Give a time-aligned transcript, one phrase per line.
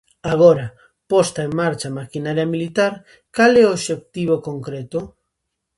[0.33, 0.65] Agora,
[1.11, 2.93] posta en marcha a maquinaria militar
[3.35, 4.99] cal é o obxectivo concreto?